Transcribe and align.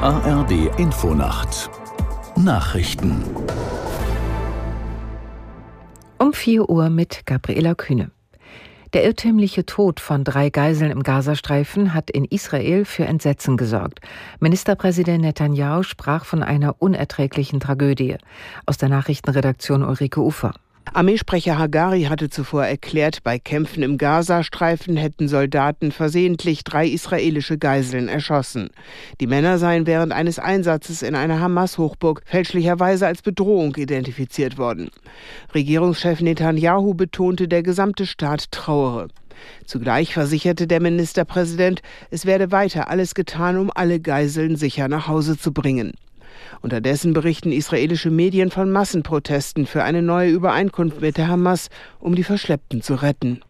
ARD 0.00 0.78
Infonacht 0.78 1.70
Nachrichten 2.36 3.24
um 6.18 6.32
4 6.32 6.68
Uhr 6.68 6.88
mit 6.88 7.26
Gabriela 7.26 7.74
Kühne. 7.74 8.12
Der 8.92 9.04
irrtümliche 9.04 9.66
Tod 9.66 9.98
von 9.98 10.22
drei 10.22 10.50
Geiseln 10.50 10.92
im 10.92 11.02
Gazastreifen 11.02 11.94
hat 11.94 12.10
in 12.10 12.24
Israel 12.24 12.84
für 12.84 13.06
Entsetzen 13.06 13.56
gesorgt. 13.56 14.00
Ministerpräsident 14.38 15.22
Netanyahu 15.22 15.82
sprach 15.82 16.24
von 16.24 16.44
einer 16.44 16.76
unerträglichen 16.78 17.58
Tragödie. 17.58 18.18
Aus 18.66 18.78
der 18.78 18.90
Nachrichtenredaktion 18.90 19.82
Ulrike 19.82 20.20
Ufer. 20.20 20.52
Armeesprecher 20.94 21.58
Hagari 21.58 22.04
hatte 22.04 22.30
zuvor 22.30 22.64
erklärt, 22.64 23.22
bei 23.22 23.38
Kämpfen 23.38 23.82
im 23.82 23.98
Gazastreifen 23.98 24.96
hätten 24.96 25.28
Soldaten 25.28 25.92
versehentlich 25.92 26.64
drei 26.64 26.86
israelische 26.86 27.58
Geiseln 27.58 28.08
erschossen. 28.08 28.70
Die 29.20 29.26
Männer 29.26 29.58
seien 29.58 29.86
während 29.86 30.12
eines 30.12 30.38
Einsatzes 30.38 31.02
in 31.02 31.14
einer 31.14 31.40
Hamas-Hochburg 31.40 32.22
fälschlicherweise 32.24 33.06
als 33.06 33.22
Bedrohung 33.22 33.76
identifiziert 33.76 34.58
worden. 34.58 34.90
Regierungschef 35.54 36.20
Netanyahu 36.20 36.94
betonte, 36.94 37.48
der 37.48 37.62
gesamte 37.62 38.06
Staat 38.06 38.50
trauere. 38.50 39.08
Zugleich 39.66 40.14
versicherte 40.14 40.66
der 40.66 40.80
Ministerpräsident, 40.80 41.82
es 42.10 42.26
werde 42.26 42.50
weiter 42.50 42.88
alles 42.88 43.14
getan, 43.14 43.56
um 43.56 43.70
alle 43.74 44.00
Geiseln 44.00 44.56
sicher 44.56 44.88
nach 44.88 45.06
Hause 45.08 45.38
zu 45.38 45.52
bringen. 45.52 45.92
Unterdessen 46.60 47.12
berichten 47.12 47.52
israelische 47.52 48.10
Medien 48.10 48.50
von 48.50 48.70
Massenprotesten 48.70 49.66
für 49.66 49.84
eine 49.84 50.02
neue 50.02 50.30
Übereinkunft 50.30 51.00
mit 51.00 51.16
der 51.16 51.28
Hamas, 51.28 51.68
um 52.00 52.14
die 52.14 52.24
Verschleppten 52.24 52.82
zu 52.82 52.94
retten. 52.94 53.40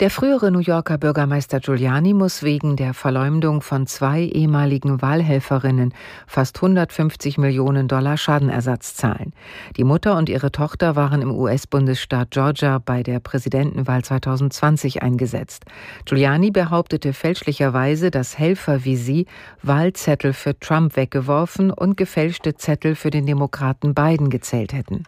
Der 0.00 0.10
frühere 0.10 0.50
New 0.50 0.58
Yorker 0.58 0.98
Bürgermeister 0.98 1.60
Giuliani 1.60 2.14
muss 2.14 2.42
wegen 2.42 2.74
der 2.74 2.94
Verleumdung 2.94 3.62
von 3.62 3.86
zwei 3.86 4.22
ehemaligen 4.22 5.00
Wahlhelferinnen 5.00 5.94
fast 6.26 6.56
150 6.56 7.38
Millionen 7.38 7.86
Dollar 7.86 8.16
Schadenersatz 8.16 8.96
zahlen. 8.96 9.32
Die 9.76 9.84
Mutter 9.84 10.16
und 10.16 10.28
ihre 10.28 10.50
Tochter 10.50 10.96
waren 10.96 11.22
im 11.22 11.30
US-Bundesstaat 11.30 12.32
Georgia 12.32 12.80
bei 12.84 13.04
der 13.04 13.20
Präsidentenwahl 13.20 14.02
2020 14.02 15.04
eingesetzt. 15.04 15.64
Giuliani 16.06 16.50
behauptete 16.50 17.12
fälschlicherweise, 17.12 18.10
dass 18.10 18.36
Helfer 18.36 18.84
wie 18.84 18.96
sie 18.96 19.26
Wahlzettel 19.62 20.32
für 20.32 20.58
Trump 20.58 20.96
weggeworfen 20.96 21.70
und 21.70 21.96
gefälschte 21.96 22.56
Zettel 22.56 22.96
für 22.96 23.10
den 23.10 23.26
Demokraten 23.26 23.94
Biden 23.94 24.28
gezählt 24.28 24.72
hätten. 24.72 25.04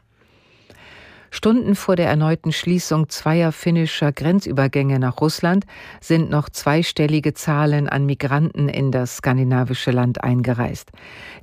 Stunden 1.30 1.74
vor 1.74 1.96
der 1.96 2.08
erneuten 2.08 2.52
Schließung 2.52 3.08
zweier 3.08 3.52
finnischer 3.52 4.12
Grenzübergänge 4.12 4.98
nach 4.98 5.20
Russland 5.20 5.64
sind 6.00 6.30
noch 6.30 6.48
zweistellige 6.48 7.34
Zahlen 7.34 7.88
an 7.88 8.06
Migranten 8.06 8.68
in 8.68 8.92
das 8.92 9.18
skandinavische 9.18 9.90
Land 9.90 10.22
eingereist. 10.22 10.90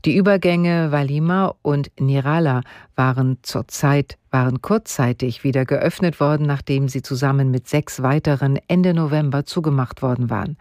Die 0.06 0.16
Übergänge 0.16 0.92
Valima 0.92 1.56
und 1.62 1.92
Nirala 2.00 2.62
waren 2.96 3.38
zurzeit 3.42 4.18
waren 4.34 4.62
kurzzeitig 4.62 5.44
wieder 5.44 5.64
geöffnet 5.64 6.20
worden, 6.20 6.48
nachdem 6.48 6.90
sie 6.90 7.02
zusammen 7.02 7.52
mit 7.52 7.70
sechs 7.70 8.02
weiteren 8.02 8.60
Ende 8.68 8.94
November 8.94 9.46
zugemacht 9.46 10.02
worden 10.02 10.30
waren. 10.30 10.58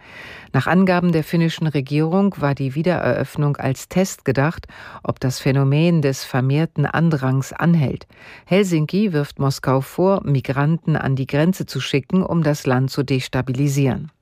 Nach 0.53 0.67
Angaben 0.67 1.11
der 1.11 1.25
finnischen 1.25 1.67
Regierung 1.67 2.35
war 2.39 2.55
die 2.55 2.75
Wiedereröffnung 2.75 3.57
als 3.57 3.89
Test 3.89 4.25
gedacht, 4.25 4.67
ob 5.03 5.19
das 5.19 5.41
Phänomen 5.41 6.03
des 6.03 6.25
vermehrten 6.25 6.87
Andrangs 6.87 7.53
anhält. 7.53 8.07
Helsinki 8.45 9.13
wirft 9.13 9.39
Moskau 9.39 9.81
vor, 9.81 10.23
Migranten 10.25 10.95
an 10.95 11.17
die 11.17 11.27
Grenze 11.27 11.67
zu 11.67 11.81
schicken, 11.81 12.23
um 12.23 12.43
das 12.43 12.67
Land 12.67 12.91
zu 12.91 13.03
destabilisieren. 13.03 14.13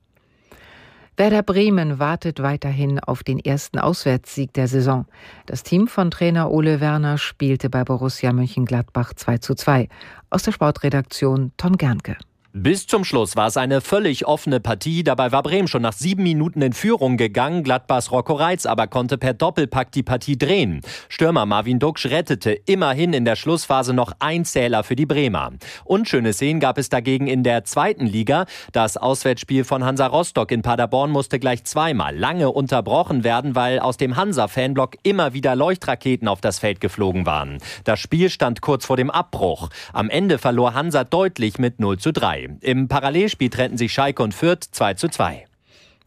Werder 1.21 1.43
Bremen 1.43 1.99
wartet 1.99 2.41
weiterhin 2.41 2.99
auf 2.99 3.21
den 3.21 3.37
ersten 3.37 3.77
Auswärtssieg 3.77 4.53
der 4.53 4.67
Saison. 4.67 5.05
Das 5.45 5.61
Team 5.61 5.87
von 5.87 6.09
Trainer 6.09 6.49
Ole 6.49 6.81
Werner 6.81 7.19
spielte 7.19 7.69
bei 7.69 7.83
Borussia 7.83 8.33
Mönchengladbach 8.33 9.13
2 9.13 9.37
zu 9.37 9.53
2. 9.53 9.87
Aus 10.31 10.41
der 10.41 10.51
Sportredaktion 10.51 11.51
Tom 11.57 11.77
Gernke. 11.77 12.17
Bis 12.53 12.85
zum 12.85 13.05
Schluss 13.05 13.37
war 13.37 13.47
es 13.47 13.55
eine 13.55 13.79
völlig 13.79 14.27
offene 14.27 14.59
Partie. 14.59 15.05
Dabei 15.05 15.31
war 15.31 15.41
Bremen 15.41 15.69
schon 15.69 15.83
nach 15.83 15.93
sieben 15.93 16.23
Minuten 16.23 16.61
in 16.61 16.73
Führung 16.73 17.15
gegangen. 17.15 17.63
Gladbachs 17.63 18.11
Rocco 18.11 18.33
Reitz 18.33 18.65
aber 18.65 18.87
konnte 18.87 19.17
per 19.17 19.33
Doppelpack 19.33 19.93
die 19.93 20.03
Partie 20.03 20.37
drehen. 20.37 20.81
Stürmer 21.07 21.45
Marvin 21.45 21.79
Duksch 21.79 22.07
rettete 22.07 22.51
immerhin 22.51 23.13
in 23.13 23.23
der 23.23 23.37
Schlussphase 23.37 23.93
noch 23.93 24.11
ein 24.19 24.43
Zähler 24.43 24.83
für 24.83 24.97
die 24.97 25.05
Bremer. 25.05 25.51
Unschöne 25.85 26.33
Szenen 26.33 26.59
gab 26.59 26.77
es 26.77 26.89
dagegen 26.89 27.27
in 27.27 27.43
der 27.43 27.63
zweiten 27.63 28.05
Liga. 28.05 28.45
Das 28.73 28.97
Auswärtsspiel 28.97 29.63
von 29.63 29.85
Hansa 29.85 30.07
Rostock 30.07 30.51
in 30.51 30.61
Paderborn 30.61 31.09
musste 31.09 31.39
gleich 31.39 31.63
zweimal 31.63 32.17
lange 32.17 32.51
unterbrochen 32.51 33.23
werden, 33.23 33.55
weil 33.55 33.79
aus 33.79 33.95
dem 33.95 34.17
Hansa-Fanblock 34.17 34.97
immer 35.03 35.33
wieder 35.33 35.55
Leuchtraketen 35.55 36.27
auf 36.27 36.41
das 36.41 36.59
Feld 36.59 36.81
geflogen 36.81 37.25
waren. 37.25 37.59
Das 37.85 38.01
Spiel 38.01 38.29
stand 38.29 38.59
kurz 38.59 38.85
vor 38.85 38.97
dem 38.97 39.09
Abbruch. 39.09 39.69
Am 39.93 40.09
Ende 40.09 40.37
verlor 40.37 40.73
Hansa 40.73 41.05
deutlich 41.05 41.57
mit 41.57 41.79
0 41.79 41.97
zu 41.97 42.11
3. 42.11 42.40
Im 42.61 42.87
Parallelspiel 42.87 43.49
trennten 43.49 43.77
sich 43.77 43.93
Schalke 43.93 44.23
und 44.23 44.33
Fürth 44.33 44.67
2 44.71 44.93
zu 44.95 45.09
2. 45.09 45.45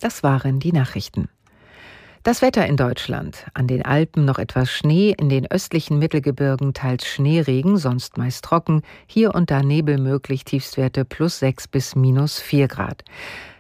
Das 0.01 0.23
waren 0.23 0.61
die 0.61 0.73
Nachrichten. 0.73 1.29
Das 2.25 2.41
Wetter 2.41 2.67
in 2.67 2.79
Deutschland. 2.79 3.45
An 3.53 3.67
den 3.67 3.85
Alpen 3.85 4.25
noch 4.25 4.39
etwas 4.39 4.71
Schnee, 4.71 5.15
in 5.19 5.29
den 5.29 5.51
östlichen 5.51 5.99
Mittelgebirgen 5.99 6.73
teils 6.73 7.07
Schneeregen, 7.07 7.77
sonst 7.77 8.17
meist 8.17 8.43
trocken, 8.45 8.81
hier 9.07 9.35
und 9.35 9.51
da 9.51 9.63
Nebel 9.63 9.99
möglich, 9.99 10.45
Tiefstwerte 10.47 11.05
plus 11.05 11.39
6 11.41 11.69
bis 11.69 11.95
minus 11.95 12.41
4 12.41 12.69
Grad. 12.69 13.05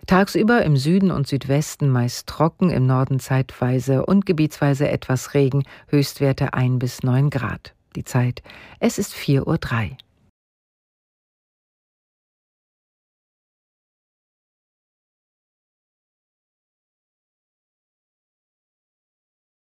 Tagsüber 0.06 0.62
im 0.62 0.79
Süden 0.79 1.11
und 1.11 1.27
Südwesten 1.27 1.91
meist 1.91 2.27
trocken, 2.27 2.71
im 2.71 2.87
Norden 2.87 3.21
zeitweise 3.21 4.06
und 4.06 4.25
gebietsweise 4.25 4.89
etwas 4.89 5.35
Regen, 5.35 5.65
Höchstwerte 5.89 6.55
1 6.55 6.79
bis 6.79 7.03
9 7.03 7.29
Grad. 7.29 7.75
Die 7.97 8.05
Zeit, 8.05 8.43
es 8.81 8.99
ist 8.99 9.12
4.03 9.12 9.45
Uhr. 9.91 9.97